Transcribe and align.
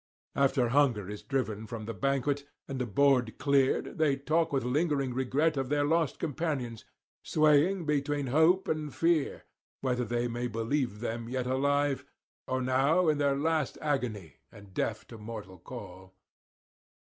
After 0.35 0.69
hunger 0.69 1.07
is 1.11 1.21
driven 1.21 1.67
from 1.67 1.85
the 1.85 1.93
banquet, 1.93 2.47
and 2.67 2.81
the 2.81 2.87
board 2.87 3.37
cleared, 3.37 3.99
they 3.99 4.15
talk 4.15 4.51
with 4.51 4.63
lingering 4.63 5.13
regret 5.13 5.57
of 5.57 5.69
their 5.69 5.83
lost 5.85 6.17
companions, 6.17 6.85
swaying 7.21 7.85
between 7.85 8.25
hope 8.33 8.67
and 8.67 8.91
fear, 8.91 9.43
whether 9.81 10.03
they 10.03 10.27
may 10.27 10.47
believe 10.47 11.01
them 11.01 11.29
yet 11.29 11.45
alive, 11.45 12.03
or 12.47 12.63
now 12.63 13.09
in 13.09 13.19
their 13.19 13.35
last 13.35 13.77
agony 13.79 14.37
and 14.51 14.73
deaf 14.73 15.05
to 15.05 15.19
mortal 15.19 15.59
call. 15.59 16.15